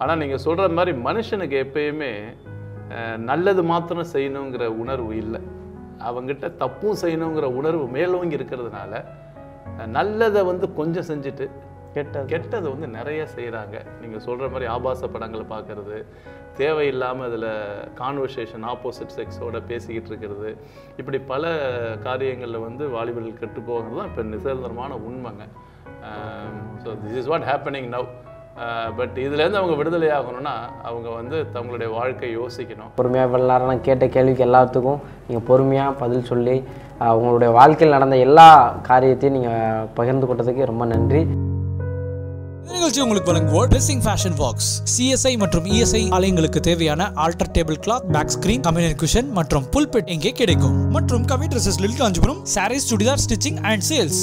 [0.00, 2.12] ஆனா நீங்க சொல்ற மாதிரி மனுஷனுக்கு எப்பயுமே
[3.26, 5.40] நல்லது மாத்திரம் செய்யணுங்கிற உணர்வு இல்லை
[6.08, 8.92] அவங்கிட்ட தப்பும் செய்யணுங்கிற உணர்வு மேலோங்கி இருக்கிறதுனால
[9.96, 11.46] நல்லதை வந்து கொஞ்சம் செஞ்சுட்டு
[11.96, 12.26] கெட்டது.
[12.32, 15.96] கெட்டதை வந்து நிறைய செய்கிறாங்க நீங்கள் சொல்கிற மாதிரி ஆபாச படங்களை பார்க்கறது
[16.60, 17.48] தேவையில்லாமல் அதில்
[18.00, 20.50] கான்வர்சேஷன் ஆப்போசிட் செக்ஸோட பேசிக்கிட்டு இருக்கிறது
[21.00, 21.52] இப்படி பல
[22.06, 25.46] காரியங்களில் வந்து வாலிபர்கள் கெட்டு போகிறது தான் இப்போ நிசர்தரமான உண்மைங்க.
[26.84, 28.08] So this is what happening now
[28.98, 30.54] but இதுலேருந்து அவங்க விடுதலை ஆகணும்னா
[30.88, 32.90] அவங்க வந்து தங்களுடைய வாழ்க்கை யோசிக்கணும்.
[32.98, 36.56] பொறுமையாக இவ்வளோ நேரம் நான் கேட்ட கேள்விக்கு எல்லாத்துக்கும் நீங்கள் பொறுமையாக பதில் சொல்லி
[37.10, 41.26] உங்களுடைய வாழ்க்கையில் நடந்த எல்லா காரியத்தையும் நீங்கள் பகிர்ந்து கொண்டதுக்கு ரொம்ப நன்றி.
[42.72, 48.32] நிகழ்ச்சி உங்களுக்கு வழங்குவோர் ட்ரெஸ்ஸிங் ஃபேஷன் பாக்ஸ் சிஎஸ்ஐ மற்றும் இஎஸ்ஐ ஆலயங்களுக்கு தேவையான altar table cloth bag
[48.34, 50.90] screen communion cushion மற்றும் புல்பெட் இங்கே கிடைக்கும்.
[50.90, 54.22] மற்றும் கவி ட்ரெஸ்ஸஸ் லில் Kanchipuram sarees churidar stitching and sales